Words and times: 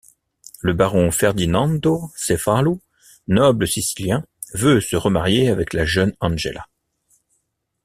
Le 0.61 0.73
baron 0.73 1.11
Ferdinando 1.11 2.09
Cefalù, 2.15 2.79
noble 3.27 3.67
sicilien, 3.67 4.25
veut 4.55 4.81
se 4.81 4.95
remarier 4.95 5.49
avec 5.49 5.73
la 5.73 5.85
jeune 5.85 6.15
Angela. 6.19 6.67